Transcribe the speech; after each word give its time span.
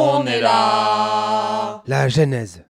on 0.00 0.26
est 0.26 0.40
là. 0.40 1.82
La 1.86 2.08
Genèse. 2.08 2.64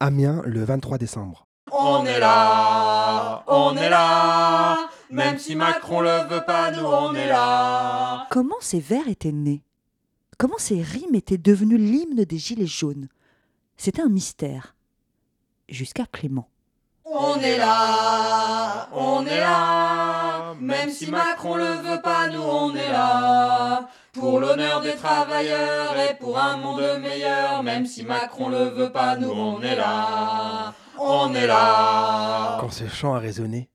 Amiens, 0.00 0.42
le 0.44 0.64
23 0.64 0.98
décembre. 0.98 1.46
On 1.72 2.04
est 2.06 2.20
là, 2.20 3.42
on 3.46 3.76
est 3.76 3.90
là. 3.90 4.88
Même 5.10 5.38
si 5.38 5.56
Macron 5.56 6.00
le 6.00 6.26
veut 6.28 6.44
pas, 6.44 6.70
nous 6.70 6.84
on 6.86 7.14
est 7.14 7.26
là. 7.26 8.26
Comment 8.30 8.56
ces 8.60 8.80
vers 8.80 9.08
étaient 9.08 9.32
nés? 9.32 9.62
Comment 10.38 10.58
ces 10.58 10.82
rimes 10.82 11.14
étaient 11.14 11.38
devenues 11.38 11.78
l'hymne 11.78 12.24
des 12.24 12.38
Gilets 12.38 12.66
jaunes? 12.66 13.08
C'était 13.76 14.02
un 14.02 14.08
mystère. 14.08 14.76
Jusqu'à 15.68 16.06
Clément. 16.06 16.48
On 17.10 17.40
est 17.40 17.56
là, 17.56 18.88
on 18.92 19.24
est 19.24 19.40
là. 19.40 20.54
Même 20.60 20.90
si 20.90 21.10
Macron 21.10 21.56
le 21.56 21.64
veut 21.64 22.02
pas, 22.02 22.28
nous 22.28 22.42
on 22.42 22.74
est 22.74 22.92
là. 22.92 23.88
Pour 24.12 24.40
l'honneur 24.40 24.82
des 24.82 24.94
travailleurs 24.94 25.96
et 25.98 26.18
pour 26.18 26.38
un 26.38 26.58
monde 26.58 27.00
meilleur. 27.00 27.62
Même 27.62 27.86
si 27.86 28.04
Macron 28.04 28.50
le 28.50 28.64
veut 28.64 28.92
pas, 28.92 29.16
nous 29.16 29.30
on 29.30 29.62
est 29.62 29.76
là. 29.76 30.74
On 30.98 31.34
est 31.34 31.46
là. 31.46 32.58
Quand 32.60 32.70
ce 32.70 32.86
chant 32.88 33.14
a 33.14 33.18
résonné, 33.18 33.70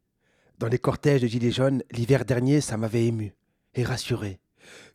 dans 0.59 0.67
les 0.67 0.77
cortèges 0.77 1.21
de 1.21 1.27
Gilets 1.27 1.51
jaunes, 1.51 1.81
l'hiver 1.91 2.25
dernier, 2.25 2.61
ça 2.61 2.77
m'avait 2.77 3.05
ému 3.05 3.33
et 3.73 3.83
rassuré. 3.83 4.39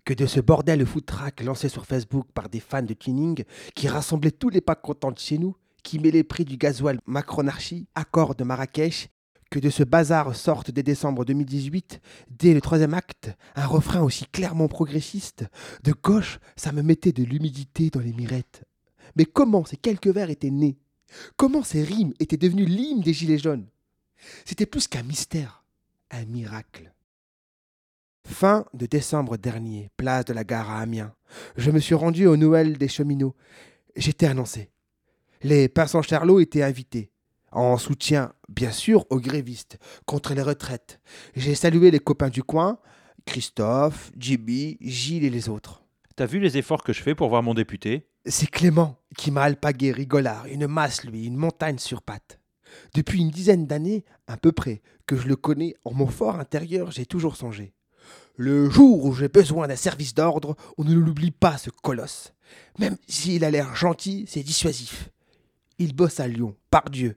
Que 0.05 0.15
de 0.15 0.27
ce 0.27 0.39
bordel 0.39 0.87
footrack 0.87 1.43
lancé 1.43 1.69
sur 1.69 1.87
Facebook 1.87 2.29
par 2.33 2.49
des 2.49 2.61
fans 2.61 2.83
de 2.83 2.95
tuning 2.95 3.43
qui 3.75 3.89
rassemblaient 3.89 4.31
tous 4.31 4.49
les 4.49 4.61
pas 4.61 4.77
contents 4.77 5.11
de 5.11 5.19
chez 5.19 5.39
nous, 5.39 5.57
qui 5.83 5.99
met 5.99 6.11
les 6.11 6.25
prix 6.25 6.45
du 6.45 6.57
gasoil 6.57 6.99
macronarchie, 7.07 7.87
accord 7.95 8.35
de 8.35 8.45
Marrakech, 8.45 9.09
que 9.51 9.59
de 9.59 9.71
ce 9.71 9.83
bazar 9.83 10.35
sorte 10.37 10.71
dès 10.71 10.83
décembre 10.83 11.25
2018, 11.25 12.01
dès 12.31 12.55
le 12.55 12.61
troisième 12.61 12.95
acte, 12.95 13.31
un 13.57 13.67
refrain 13.67 14.03
aussi 14.03 14.27
clairement 14.27 14.69
progressiste, 14.69 15.45
de 15.85 15.93
gauche, 15.93 16.39
ça 16.57 16.73
me 16.73 16.83
mettait 16.83 17.13
de 17.13 17.25
l'humidité 17.25 17.91
dans 17.91 18.01
les 18.01 18.13
mirettes. 18.13 18.65
Mais 19.17 19.25
comment 19.25 19.65
ces 19.65 19.77
quelques 19.77 20.09
vers 20.09 20.31
étaient 20.31 20.51
nés? 20.51 20.79
Comment 21.37 21.63
ces 21.63 21.83
rimes 21.83 22.13
étaient 22.21 22.37
devenues 22.37 22.67
l'hymne 22.67 23.01
des 23.01 23.15
Gilets 23.15 23.39
jaunes? 23.39 23.67
C'était 24.45 24.67
plus 24.67 24.89
qu'un 24.89 25.03
mystère, 25.03 25.65
un 26.11 26.25
miracle. 26.27 26.93
Fin 28.27 28.67
de 28.75 28.85
décembre 28.85 29.39
dernier, 29.39 29.89
place 29.97 30.27
de 30.27 30.35
la 30.35 30.45
gare 30.45 30.71
à 30.71 30.81
Amiens. 30.81 31.15
Je 31.57 31.71
me 31.71 31.79
suis 31.79 31.95
rendu 31.95 32.27
aux 32.27 32.37
Noël 32.37 32.77
des 32.77 32.89
cheminots. 32.89 33.35
J'étais 33.97 34.27
annoncé. 34.27 34.71
Les 35.43 35.69
passants 35.69 36.03
Charlot 36.03 36.41
étaient 36.41 36.63
invités. 36.63 37.13
En 37.53 37.79
soutien, 37.79 38.33
bien 38.49 38.73
sûr, 38.73 39.07
aux 39.11 39.21
grévistes, 39.21 39.79
contre 40.05 40.35
les 40.35 40.43
retraites. 40.43 41.01
J'ai 41.37 41.55
salué 41.55 41.91
les 41.91 42.01
copains 42.01 42.29
du 42.29 42.43
coin, 42.43 42.79
Christophe, 43.25 44.11
Jibi, 44.19 44.79
Gilles 44.81 45.25
et 45.25 45.31
les 45.31 45.49
autres. 45.49 45.85
T'as 46.17 46.27
vu 46.27 46.41
les 46.41 46.59
efforts 46.59 46.83
que 46.83 46.93
je 46.93 47.03
fais 47.03 47.15
pour 47.15 47.29
voir 47.29 47.43
mon 47.43 47.55
député? 47.55 48.09
C'est 48.27 48.51
Clément 48.51 48.99
qui 49.17 49.31
m'a 49.31 49.43
alpagué 49.43 49.93
rigolard, 49.93 50.47
une 50.47 50.67
masse 50.67 51.05
lui, 51.05 51.27
une 51.27 51.37
montagne 51.37 51.79
sur 51.79 52.03
pattes. 52.03 52.41
Depuis 52.95 53.21
une 53.21 53.31
dizaine 53.31 53.67
d'années, 53.67 54.05
à 54.27 54.37
peu 54.37 54.51
près, 54.53 54.83
que 55.07 55.17
je 55.17 55.29
le 55.29 55.37
connais, 55.37 55.75
en 55.85 55.95
mon 55.95 56.09
fort 56.09 56.41
intérieur, 56.41 56.91
j'ai 56.91 57.07
toujours 57.07 57.37
songé. 57.37 57.73
Le 58.37 58.69
jour 58.69 59.05
où 59.05 59.15
j'ai 59.15 59.29
besoin 59.29 59.69
d'un 59.69 59.77
service 59.77 60.15
d'ordre, 60.15 60.57
on 60.77 60.85
ne 60.85 60.95
l'oublie 60.95 61.31
pas, 61.31 61.57
ce 61.57 61.71
colosse. 61.71 62.35
Même 62.79 62.97
s'il 63.07 63.45
a 63.45 63.51
l'air 63.51 63.75
gentil, 63.75 64.27
c'est 64.29 64.43
dissuasif. 64.43 65.11
Il 65.79 65.95
bosse 65.95 66.19
à 66.19 66.27
Lyon, 66.27 66.57
par 66.71 66.91
Dieu. 66.91 67.15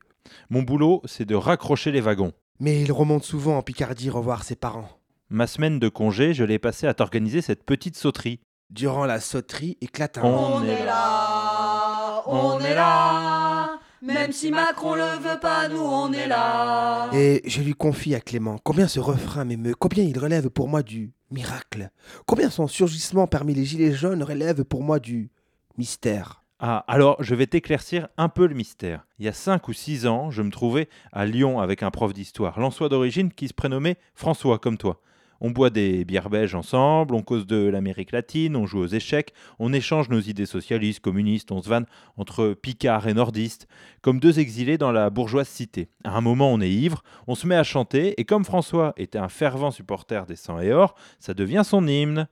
Mon 0.50 0.62
boulot, 0.62 1.02
c'est 1.06 1.26
de 1.26 1.34
raccrocher 1.34 1.92
les 1.92 2.02
wagons. 2.02 2.32
Mais 2.60 2.82
il 2.82 2.92
remonte 2.92 3.24
souvent 3.24 3.58
en 3.58 3.64
Picardie 3.64 4.12
revoir 4.12 4.44
ses 4.44 4.56
parents. 4.56 4.90
Ma 5.30 5.48
semaine 5.48 5.80
de 5.80 5.90
congé, 5.90 6.36
je 6.36 6.44
l'ai 6.44 6.60
passée 6.60 6.86
à 6.86 6.94
t'organiser 6.94 7.42
cette 7.42 7.64
petite 7.64 7.98
sauterie. 7.98 8.40
Durant 8.70 9.06
la 9.06 9.20
sauterie 9.20 9.78
éclate 9.82 10.20
un 10.20 10.24
On 10.24 10.64
est 10.64 10.86
là, 10.86 12.24
on 12.28 12.60
est 12.60 12.76
là. 12.76 13.80
Même 14.04 14.32
si 14.32 14.52
Macron 14.52 14.96
le 14.96 15.20
veut 15.20 15.40
pas, 15.40 15.68
nous 15.68 15.82
on 15.82 16.12
est 16.14 16.28
là. 16.28 17.10
Et 17.14 17.42
je 17.46 17.62
lui 17.62 17.74
confie 17.74 18.14
à 18.14 18.20
Clément 18.20 18.58
combien 18.64 18.88
ce 18.88 19.00
refrain 19.00 19.46
m'émeut, 19.46 19.76
combien 19.76 20.04
il 20.04 20.18
relève 20.18 20.50
pour 20.50 20.68
moi 20.68 20.84
du 20.84 21.14
miracle, 21.32 21.90
combien 22.26 22.50
son 22.50 22.68
surgissement 22.68 23.28
parmi 23.28 23.54
les 23.54 23.66
gilets 23.66 23.94
jaunes 23.94 24.24
relève 24.24 24.64
pour 24.64 24.84
moi 24.84 25.00
du 25.00 25.32
mystère. 25.78 26.41
Ah, 26.64 26.86
alors 26.88 27.18
je 27.24 27.34
vais 27.34 27.48
t'éclaircir 27.48 28.08
un 28.18 28.30
peu 28.30 28.46
le 28.46 28.54
mystère. 28.54 29.08
Il 29.18 29.26
y 29.26 29.28
a 29.28 29.34
5 29.34 29.68
ou 29.68 29.74
6 29.74 30.06
ans, 30.06 30.30
je 30.30 30.44
me 30.44 30.52
trouvais 30.52 30.90
à 31.12 31.26
Lyon 31.26 31.60
avec 31.60 31.82
un 31.82 31.90
prof 31.90 32.14
d'histoire, 32.14 32.60
Lançois 32.60 32.88
d'origine, 32.88 33.34
qui 33.34 33.48
se 33.48 33.54
prénommait 33.56 33.98
François, 34.14 34.60
comme 34.60 34.78
toi. 34.78 35.02
On 35.40 35.50
boit 35.50 35.72
des 35.72 36.06
bières 36.06 36.30
belges 36.30 36.54
ensemble, 36.54 37.16
on 37.16 37.24
cause 37.24 37.48
de 37.48 37.68
l'Amérique 37.68 38.12
latine, 38.12 38.56
on 38.56 38.68
joue 38.68 38.78
aux 38.78 38.86
échecs, 38.86 39.34
on 39.58 39.74
échange 39.74 40.10
nos 40.10 40.20
idées 40.20 40.46
socialistes, 40.46 41.00
communistes, 41.00 41.52
on 41.52 41.64
se 41.64 41.68
vanne 41.68 41.88
entre 42.16 42.54
picards 42.54 43.08
et 43.08 43.16
nordistes, 43.16 43.68
comme 44.04 44.20
deux 44.20 44.40
exilés 44.40 44.78
dans 44.78 44.92
la 44.92 45.10
bourgeoise 45.10 45.48
cité. 45.48 45.90
À 46.04 46.16
un 46.16 46.22
moment, 46.22 46.54
on 46.54 46.62
est 46.62 46.70
ivre, 46.70 47.02
on 47.26 47.34
se 47.34 47.48
met 47.48 47.56
à 47.56 47.64
chanter, 47.64 48.14
et 48.22 48.26
comme 48.26 48.46
François 48.46 48.94
était 48.98 49.18
un 49.18 49.30
fervent 49.30 49.72
supporter 49.72 50.28
des 50.28 50.36
sangs 50.36 50.60
et 50.60 50.72
or, 50.72 50.94
ça 51.20 51.34
devient 51.34 51.64
son 51.66 51.88
hymne. 51.88 52.28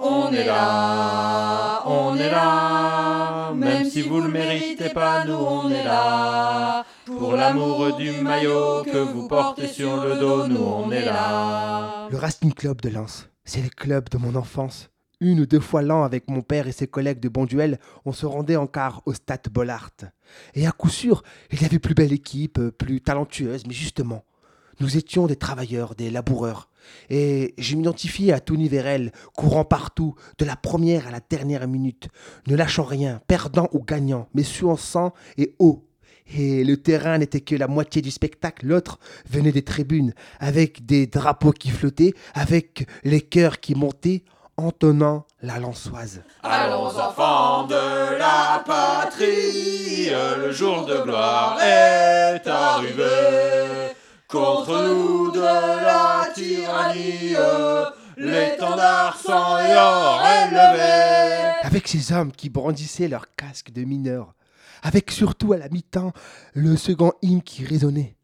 On 0.00 0.32
est 0.32 0.44
là, 0.44 1.82
on 1.84 2.14
est 2.14 2.30
là. 2.30 3.52
Même 3.52 3.84
si 3.84 4.02
vous 4.02 4.20
le 4.20 4.28
méritez 4.28 4.90
pas, 4.90 5.24
nous 5.24 5.34
on 5.34 5.68
est 5.70 5.82
là. 5.82 6.84
Pour 7.04 7.32
l'amour 7.32 7.96
du 7.96 8.12
maillot 8.12 8.84
que 8.84 8.98
vous 8.98 9.26
portez 9.26 9.66
sur 9.66 10.04
le 10.04 10.14
dos, 10.14 10.46
nous 10.46 10.62
on 10.62 10.92
est 10.92 11.04
là. 11.04 12.06
Le 12.12 12.16
Racing 12.16 12.52
Club 12.54 12.80
de 12.80 12.90
Lens, 12.90 13.28
c'est 13.44 13.60
le 13.60 13.70
club 13.70 14.08
de 14.08 14.18
mon 14.18 14.36
enfance. 14.36 14.88
Une 15.20 15.40
ou 15.40 15.46
deux 15.46 15.58
fois 15.58 15.82
l'an, 15.82 16.04
avec 16.04 16.30
mon 16.30 16.42
père 16.42 16.68
et 16.68 16.72
ses 16.72 16.86
collègues 16.86 17.18
de 17.18 17.28
Bonduel, 17.28 17.80
on 18.04 18.12
se 18.12 18.24
rendait 18.24 18.54
en 18.54 18.68
quart 18.68 19.02
au 19.04 19.14
stade 19.14 19.48
Bollard. 19.50 19.90
Et 20.54 20.64
à 20.64 20.70
coup 20.70 20.90
sûr, 20.90 21.24
il 21.50 21.60
y 21.60 21.64
avait 21.64 21.80
plus 21.80 21.94
belle 21.94 22.12
équipe, 22.12 22.60
plus 22.78 23.00
talentueuse, 23.00 23.66
mais 23.66 23.74
justement, 23.74 24.22
nous 24.80 24.96
étions 24.96 25.26
des 25.26 25.36
travailleurs, 25.36 25.94
des 25.94 26.10
laboureurs. 26.10 26.68
Et 27.10 27.54
je 27.58 27.76
m'identifiais 27.76 28.32
à 28.32 28.40
Tony 28.40 28.68
Vérel, 28.68 29.12
courant 29.36 29.64
partout, 29.64 30.14
de 30.38 30.44
la 30.44 30.56
première 30.56 31.06
à 31.06 31.10
la 31.10 31.20
dernière 31.20 31.66
minute, 31.68 32.08
ne 32.46 32.56
lâchant 32.56 32.84
rien, 32.84 33.20
perdant 33.26 33.68
ou 33.72 33.82
gagnant, 33.82 34.28
mais 34.34 34.42
suant 34.42 34.76
sang 34.76 35.12
et 35.36 35.54
haut. 35.58 35.84
Et 36.34 36.62
le 36.62 36.76
terrain 36.76 37.18
n'était 37.18 37.40
que 37.40 37.54
la 37.54 37.68
moitié 37.68 38.02
du 38.02 38.10
spectacle, 38.10 38.66
l'autre 38.66 38.98
venait 39.30 39.52
des 39.52 39.64
tribunes, 39.64 40.12
avec 40.40 40.84
des 40.84 41.06
drapeaux 41.06 41.52
qui 41.52 41.70
flottaient, 41.70 42.14
avec 42.34 42.86
les 43.02 43.22
cœurs 43.22 43.60
qui 43.60 43.74
montaient, 43.74 44.24
entonnant 44.58 45.24
la 45.40 45.58
lançoise. 45.58 46.22
Allons 46.42 46.86
enfants 46.86 47.66
de 47.66 48.18
la 48.18 48.62
patrie, 48.66 50.10
le 50.10 50.50
jour 50.52 50.84
de 50.84 50.98
gloire 51.02 51.58
est 51.62 52.46
arrivé. 52.46 53.94
Contre 54.30 54.86
nous 54.86 55.30
de 55.30 55.40
la 55.40 56.28
tyrannie, 56.34 57.34
l'étendard 58.18 59.16
sang 59.16 59.58
et 59.58 59.74
or 59.74 60.22
est 60.22 60.50
levé. 60.50 61.52
Avec 61.62 61.88
ces 61.88 62.12
hommes 62.12 62.32
qui 62.32 62.50
brandissaient 62.50 63.08
leurs 63.08 63.34
casques 63.36 63.72
de 63.72 63.84
mineurs, 63.84 64.34
avec 64.82 65.12
surtout 65.12 65.54
à 65.54 65.56
la 65.56 65.70
mi-temps 65.70 66.12
le 66.52 66.76
second 66.76 67.12
hymne 67.22 67.40
qui 67.40 67.64
résonnait. 67.64 68.16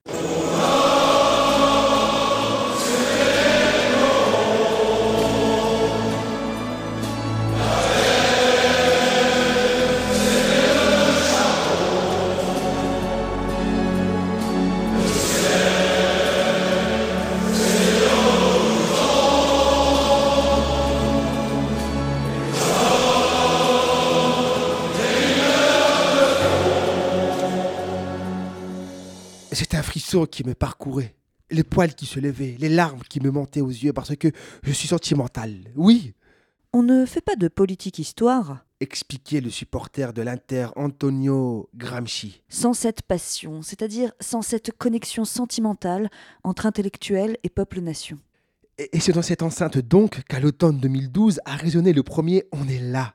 Qui 30.31 30.45
me 30.45 30.55
parcourait, 30.55 31.17
les 31.51 31.65
poils 31.65 31.95
qui 31.95 32.07
se 32.07 32.21
levaient, 32.21 32.55
les 32.61 32.69
larmes 32.69 33.03
qui 33.09 33.21
me 33.21 33.33
montaient 33.33 33.61
aux 33.61 33.69
yeux 33.69 33.93
parce 33.93 34.15
que 34.15 34.29
je 34.63 34.71
suis 34.71 34.87
sentimental. 34.87 35.53
Oui, 35.75 36.15
On 36.73 36.85
ne 36.85 37.05
fait 37.05 37.21
pas 37.21 37.35
de 37.35 37.49
politique 37.49 37.99
histoire 37.99 38.65
expliquait 38.81 39.41
le 39.41 39.51
supporter 39.51 40.13
de 40.13 40.23
l'Inter 40.23 40.69
Antonio 40.77 41.69
Gramsci. 41.75 42.43
sans 42.49 42.75
cette 42.75 43.03
passion, 43.03 43.63
c'est-à-dire 43.63 44.13
sans 44.21 44.43
cette 44.43 44.77
connexion 44.77 45.25
sentimentale 45.25 46.11
entre 46.45 46.67
intellectuel 46.67 47.39
et 47.43 47.49
peuple-nation. 47.49 48.19
Et 48.79 49.01
c'est 49.01 49.13
dans 49.13 49.23
cette 49.23 49.43
enceinte 49.43 49.79
donc 49.79 50.23
qu'à 50.25 50.39
l'automne 50.39 50.79
2012 50.79 51.41
a 51.45 51.57
résonné 51.57 51.93
le 51.93 52.03
premier 52.03 52.45
On 52.53 52.69
est 52.69 52.81
là. 52.81 53.15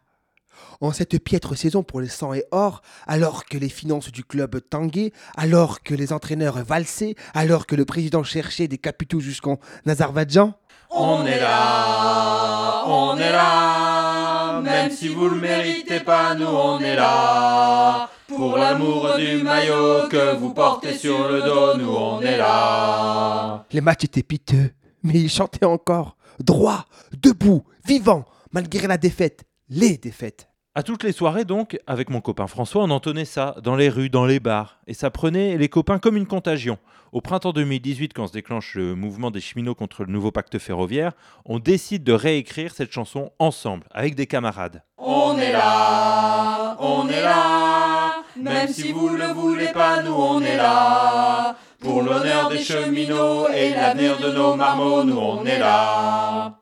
En 0.82 0.92
cette 0.92 1.22
piètre 1.24 1.58
saison 1.58 1.84
pour 1.84 2.02
les 2.02 2.08
100 2.08 2.34
et 2.34 2.46
or, 2.52 2.82
alors 3.08 3.46
que 3.46 3.58
les 3.58 3.70
finances 3.70 4.12
du 4.12 4.24
club 4.24 4.60
tanguaient, 4.70 5.12
alors 5.36 5.82
que 5.84 5.94
les 5.94 6.14
entraîneurs 6.14 6.64
valsaient, 6.64 7.16
alors 7.34 7.66
que 7.68 7.76
le 7.76 7.86
président 7.86 8.24
cherchait 8.24 8.68
des 8.68 8.78
capitaux 8.78 9.20
jusqu'en 9.20 9.60
Azerbaïdjan, 9.86 10.54
On 10.92 11.26
est 11.26 11.40
là, 11.40 12.84
on 12.88 13.16
est 13.18 13.32
là. 13.32 14.60
là, 14.60 14.62
même 14.62 14.92
si 14.92 15.08
vous 15.08 15.30
le 15.30 15.36
méritez 15.40 16.00
pas, 16.00 16.36
nous 16.36 16.46
on 16.48 16.80
est 16.80 16.96
là. 16.96 18.10
Pour 18.28 18.58
l'amour 18.58 19.16
du 19.18 19.44
maillot 19.44 20.08
que 20.10 20.36
vous 20.36 20.54
portez 20.54 20.94
sur 20.94 21.28
le 21.28 21.42
dos, 21.42 21.78
nous 21.78 21.92
on 21.92 22.22
est 22.22 22.38
là. 22.38 23.66
Les 23.72 23.82
matchs 23.82 24.06
étaient 24.06 24.24
piteux, 24.24 24.72
mais 25.04 25.14
ils 25.16 25.30
chantaient 25.30 25.66
encore. 25.66 26.18
Droit, 26.40 26.86
debout, 27.22 27.64
vivant, 27.86 28.26
malgré 28.52 28.88
la 28.88 28.98
défaite, 28.98 29.44
les 29.70 29.98
défaites. 29.98 30.49
À 30.76 30.84
toutes 30.84 31.04
les 31.04 31.14
soirées, 31.14 31.46
donc, 31.46 31.80
avec 31.88 32.12
mon 32.12 32.22
copain 32.22 32.46
François, 32.46 32.84
on 32.84 32.92
entonnait 32.92 33.26
ça, 33.26 33.56
dans 33.64 33.76
les 33.76 33.90
rues, 33.90 34.12
dans 34.12 34.28
les 34.28 34.40
bars. 34.40 34.78
Et 34.86 34.94
ça 34.94 35.10
prenait 35.10 35.58
les 35.58 35.68
copains 35.68 35.98
comme 35.98 36.16
une 36.16 36.28
contagion. 36.28 36.78
Au 37.12 37.22
printemps 37.22 37.54
2018, 37.54 38.14
quand 38.14 38.28
se 38.28 38.34
déclenche 38.34 38.76
le 38.76 38.94
mouvement 38.94 39.32
des 39.32 39.42
cheminots 39.42 39.74
contre 39.74 40.04
le 40.04 40.12
nouveau 40.12 40.32
pacte 40.32 40.60
ferroviaire, 40.60 41.14
on 41.44 41.58
décide 41.58 42.04
de 42.04 42.14
réécrire 42.14 42.76
cette 42.76 42.92
chanson 42.92 43.32
ensemble, 43.40 43.88
avec 43.90 44.14
des 44.14 44.28
camarades. 44.28 44.84
On 45.00 45.40
est 45.40 45.52
là, 45.52 46.78
on 46.80 47.10
est 47.10 47.24
là, 47.24 48.24
même 48.40 48.68
si 48.68 48.92
vous 48.92 49.10
le 49.10 49.34
voulez 49.34 49.70
pas, 49.74 50.04
nous 50.04 50.14
on 50.14 50.40
est 50.42 50.56
là. 50.56 51.58
Pour 51.80 52.04
l'honneur 52.04 52.50
des 52.50 52.60
cheminots 52.60 53.48
et 53.50 53.72
l'avenir 53.72 54.20
de 54.20 54.32
nos 54.32 54.56
marmots, 54.56 55.04
nous 55.04 55.18
on 55.18 55.44
est 55.46 55.58
là. 55.58 56.60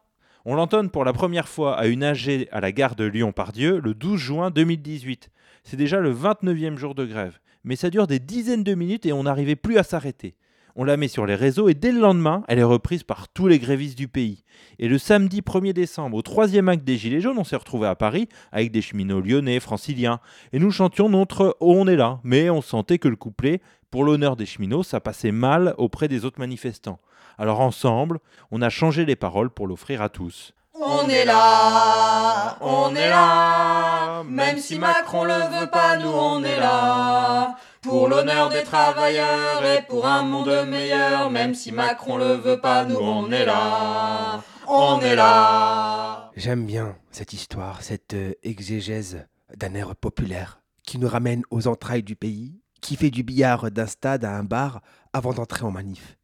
On 0.49 0.55
l'entonne 0.55 0.89
pour 0.89 1.03
la 1.03 1.11
première 1.11 1.49
fois 1.49 1.77
à 1.77 1.88
une 1.88 2.05
AG 2.05 2.47
à 2.53 2.61
la 2.61 2.71
gare 2.71 2.95
de 2.95 3.03
Lyon-Pardieu 3.03 3.81
le 3.83 3.94
12 3.94 4.17
juin 4.17 4.49
2018. 4.49 5.29
C'est 5.65 5.75
déjà 5.75 5.99
le 5.99 6.13
29e 6.13 6.77
jour 6.77 6.95
de 6.95 7.03
grève. 7.03 7.39
Mais 7.65 7.75
ça 7.75 7.89
dure 7.89 8.07
des 8.07 8.19
dizaines 8.19 8.63
de 8.63 8.73
minutes 8.73 9.05
et 9.05 9.11
on 9.11 9.23
n'arrivait 9.23 9.57
plus 9.57 9.77
à 9.77 9.83
s'arrêter. 9.83 10.35
On 10.77 10.85
la 10.85 10.95
met 10.95 11.09
sur 11.09 11.25
les 11.25 11.35
réseaux 11.35 11.67
et 11.67 11.73
dès 11.73 11.91
le 11.91 11.99
lendemain, 11.99 12.44
elle 12.47 12.59
est 12.59 12.63
reprise 12.63 13.03
par 13.03 13.27
tous 13.27 13.47
les 13.47 13.59
grévistes 13.59 13.97
du 13.97 14.07
pays. 14.07 14.45
Et 14.79 14.88
le 14.88 14.97
samedi 14.97 15.41
1er 15.41 15.73
décembre, 15.73 16.15
au 16.15 16.21
troisième 16.21 16.69
acte 16.69 16.85
des 16.85 16.95
Gilets 16.95 17.19
jaunes, 17.19 17.39
on 17.39 17.43
s'est 17.43 17.57
retrouvé 17.57 17.88
à 17.88 17.95
Paris 17.95 18.29
avec 18.53 18.71
des 18.71 18.81
cheminots 18.81 19.19
lyonnais, 19.19 19.59
franciliens. 19.59 20.21
Et 20.53 20.59
nous 20.59 20.71
chantions 20.71 21.09
notre 21.09 21.57
oh, 21.59 21.73
On 21.75 21.88
est 21.88 21.97
là. 21.97 22.21
Mais 22.23 22.50
on 22.50 22.61
sentait 22.61 23.00
que 23.00 23.09
le 23.09 23.17
couplet, 23.17 23.59
pour 23.92 24.04
l'honneur 24.04 24.36
des 24.36 24.45
cheminots, 24.45 24.84
ça 24.84 25.00
passait 25.00 25.31
mal 25.31 25.74
auprès 25.78 26.07
des 26.07 26.25
autres 26.25 26.39
manifestants. 26.39 27.00
Alors 27.38 27.60
ensemble, 27.62 28.19
on 28.51 28.62
a 28.62 28.69
changé 28.69 29.06
les 29.06 29.16
paroles 29.16 29.50
pour 29.50 29.68
l'offrir 29.68 30.01
à 30.01 30.10
tous. 30.10 30.54
On 30.80 31.07
est 31.10 31.25
là, 31.25 32.57
on 32.62 32.95
est 32.95 33.10
là, 33.10 34.24
même 34.24 34.60
si 34.60 34.78
Macron 34.78 35.24
le 35.24 35.60
veut 35.60 35.69
pas, 35.72 35.98
nous 35.98 36.10
on 36.10 36.44
est 36.44 36.60
là. 36.60 37.56
Pour 37.81 38.07
l'honneur 38.07 38.50
des 38.50 38.63
travailleurs 38.63 39.66
et 39.66 39.81
pour 39.88 40.06
un 40.06 40.22
monde 40.22 40.68
meilleur, 40.68 41.31
même 41.31 41.56
si 41.56 41.72
Macron 41.72 42.18
le 42.18 42.34
veut 42.34 42.60
pas, 42.60 42.86
nous 42.86 43.00
on 43.00 43.31
est 43.31 43.45
là. 43.45 44.44
On 44.68 45.00
est 45.00 45.16
là. 45.16 46.30
J'aime 46.36 46.66
bien 46.66 46.95
cette 47.10 47.34
histoire, 47.34 47.81
cette 47.81 48.13
euh, 48.13 48.34
exégèse 48.44 49.25
d'un 49.56 49.74
air 49.74 49.95
populaire 49.95 50.62
qui 50.84 51.00
nous 51.00 51.07
ramène 51.07 51.42
aux 51.50 51.68
entrailles 51.68 52.04
du 52.04 52.16
pays, 52.16 52.60
qui 52.88 52.95
fait 52.95 53.12
du 53.12 53.22
billard 53.22 53.69
d'un 53.69 53.86
stade 53.86 54.24
à 54.24 54.38
un 54.38 54.45
bar 54.45 54.81
avant 55.12 55.34
d'entrer 55.34 55.66
en 55.66 55.72
manif 55.72 56.18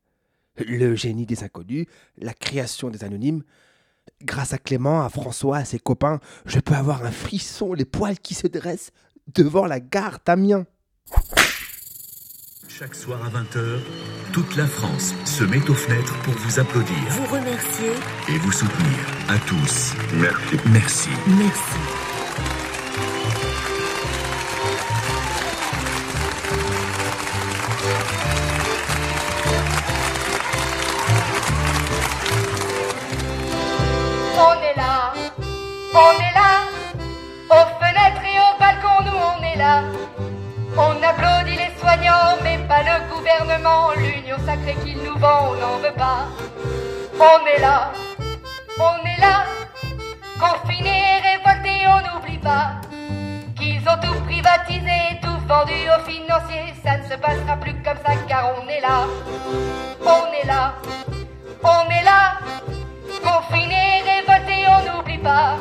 le 0.57 0.95
génie 0.95 1.25
des 1.25 1.43
inconnus, 1.43 1.87
la 2.17 2.33
création 2.33 2.89
des 2.89 3.03
anonymes. 3.03 3.43
Grâce 4.21 4.53
à 4.53 4.57
Clément, 4.57 5.03
à 5.03 5.09
François, 5.09 5.57
à 5.57 5.65
ses 5.65 5.79
copains, 5.79 6.21
je 6.45 6.59
peux 6.59 6.75
avoir 6.75 7.03
un 7.03 7.11
frisson, 7.11 7.73
les 7.73 7.83
poils 7.83 8.17
qui 8.17 8.33
se 8.33 8.47
dressent 8.47 8.91
devant 9.33 9.65
la 9.65 9.81
gare 9.81 10.19
d'Amiens. 10.25 10.65
Chaque 12.69 12.95
soir 12.95 13.19
à 13.25 13.29
20h, 13.29 13.79
toute 14.31 14.55
la 14.55 14.65
France 14.65 15.13
se 15.25 15.43
met 15.43 15.69
aux 15.69 15.73
fenêtres 15.73 16.17
pour 16.21 16.33
vous 16.33 16.59
applaudir. 16.59 16.95
Vous 17.09 17.25
remercier. 17.25 17.91
Et 18.29 18.37
vous 18.37 18.51
soutenir. 18.53 18.99
À 19.27 19.37
tous. 19.39 19.93
Merci. 20.13 20.57
Merci. 20.71 21.09
Merci. 21.27 21.92
Sacrée 44.63 44.75
qu'ils 44.83 44.97
nous 45.03 45.17
vend, 45.17 45.51
on 45.51 45.55
n'en 45.55 45.77
veut 45.77 45.93
pas. 45.95 46.27
On 47.19 47.45
est 47.45 47.59
là, 47.59 47.91
on 48.79 49.05
est 49.05 49.21
là, 49.21 49.45
confinés, 50.39 51.21
révoltés, 51.21 51.87
on 51.87 52.15
n'oublie 52.15 52.37
pas. 52.37 52.73
Qu'ils 53.55 53.81
ont 53.87 53.99
tout 54.01 54.19
privatisé, 54.25 55.19
tout 55.21 55.47
vendu 55.47 55.73
aux 55.95 56.09
financiers, 56.09 56.73
ça 56.83 56.97
ne 56.97 57.03
se 57.03 57.15
passera 57.15 57.57
plus 57.57 57.73
comme 57.83 57.97
ça 58.05 58.15
car 58.27 58.51
on 58.61 58.67
est 58.67 58.81
là. 58.81 59.05
On 60.01 60.33
est 60.33 60.47
là, 60.47 60.73
on 61.63 61.89
est 61.89 62.03
là, 62.03 62.37
Confinés, 63.23 64.03
révoltés, 64.03 64.65
on 64.67 64.97
n'oublie 64.97 65.19
pas. 65.19 65.55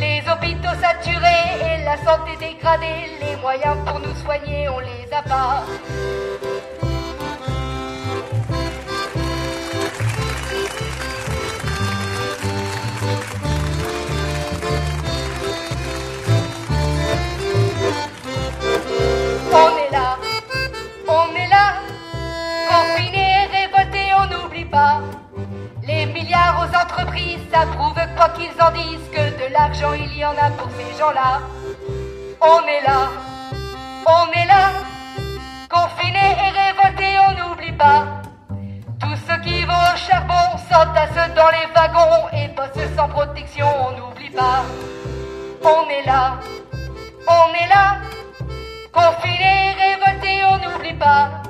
Les 0.00 0.20
hôpitaux 0.28 0.74
saturés 0.80 1.60
et 1.60 1.84
la 1.84 1.96
santé 1.98 2.32
dégradée, 2.40 3.18
les 3.20 3.36
moyens 3.36 3.76
pour 3.86 4.00
nous 4.00 4.14
soigner, 4.16 4.68
on 4.68 4.80
les 4.80 5.12
a 5.12 5.22
pas. 5.22 5.62
L'argent 29.52 29.92
il 29.92 30.16
y 30.16 30.24
en 30.24 30.30
a 30.30 30.50
pour 30.56 30.68
ces 30.70 30.98
gens-là. 30.98 31.40
On 32.40 32.66
est 32.66 32.82
là, 32.82 33.10
on 34.06 34.32
est 34.32 34.46
là, 34.46 34.64
confinés 35.68 36.34
et 36.44 36.50
révoltés, 36.60 37.14
on 37.28 37.32
n'oublie 37.38 37.72
pas. 37.72 38.06
Tous 39.00 39.16
ceux 39.26 39.40
qui 39.42 39.62
vont 39.64 39.84
au 39.92 39.96
charbon 39.96 40.58
s'entassent 40.68 41.34
dans 41.34 41.50
les 41.50 41.68
wagons 41.74 42.28
et 42.32 42.48
bossent 42.48 42.96
sans 42.96 43.08
protection, 43.08 43.66
on 43.86 43.90
n'oublie 43.96 44.30
pas. 44.30 44.64
On 45.62 45.88
est 45.88 46.06
là, 46.06 46.38
on 47.28 47.48
est 47.54 47.68
là, 47.68 47.98
confinés, 48.92 49.76
révoltés, 49.84 50.40
on 50.44 50.58
n'oublie 50.58 50.94
pas. 50.94 51.42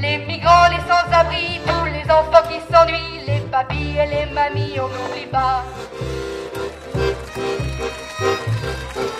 Les 0.00 0.18
migrants, 0.18 0.68
les 0.70 0.82
sans-abri, 0.90 1.60
tous 1.66 1.84
les 1.86 2.04
enfants 2.10 2.46
qui 2.48 2.60
s'ennuient, 2.72 3.26
les 3.26 3.40
papis 3.50 3.96
et 3.98 4.06
les 4.06 4.26
mamies, 4.32 4.78
on 4.80 4.88
n'oublie 4.88 5.26
pas. 5.26 5.64
Thank 8.18 8.96
you. 8.96 9.15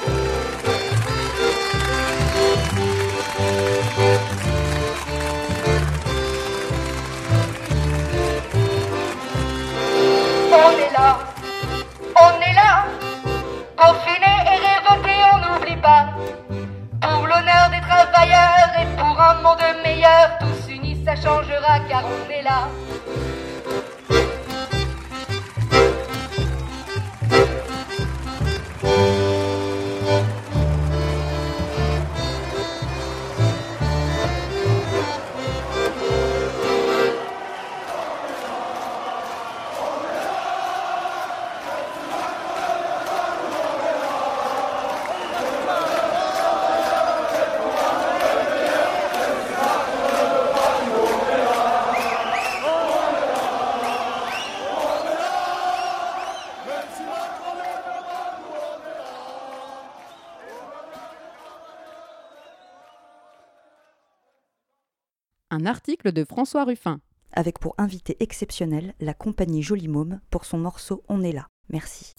Un 65.59 65.65
article 65.65 66.13
de 66.13 66.23
François 66.23 66.65
Ruffin. 66.65 67.01
Avec 67.33 67.59
pour 67.59 67.75
invité 67.79 68.19
exceptionnel 68.21 68.93
la 69.01 69.15
compagnie 69.15 69.63
Jolie 69.63 69.89
Môme 69.89 70.21
pour 70.29 70.45
son 70.45 70.59
morceau 70.59 71.03
On 71.09 71.23
est 71.23 71.33
là. 71.33 71.49
Merci. 71.71 72.13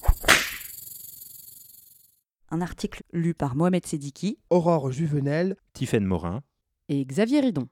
Un 2.49 2.61
article 2.61 3.03
lu 3.13 3.35
par 3.35 3.55
Mohamed 3.55 3.85
Sediki. 3.85 4.39
Aurore 4.49 4.91
Juvenel, 4.91 5.55
Tiffaine 5.73 6.05
Morin. 6.05 6.41
Et 6.89 7.05
Xavier 7.05 7.41
Ridon. 7.41 7.67